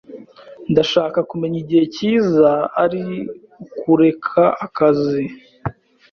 Ndashaka 0.71 1.19
kumenya 1.29 1.57
igihe 1.63 1.83
cyiza 1.95 2.49
ari 2.83 3.03
ukureka 3.63 4.43
akazi. 4.65 5.23